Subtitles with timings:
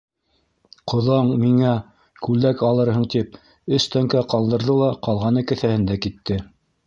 [0.91, 1.73] Ҡоҙаң миңә,
[2.27, 3.37] күлдәк алырһың тип,
[3.79, 6.39] өс тәңкә ҡалдырҙы ла, ҡалғаны кеҫәһендә китте.